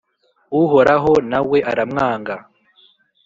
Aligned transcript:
Uhoraho 0.61 1.13
na 1.29 1.39
we 1.49 1.59
aramwanga. 1.71 2.35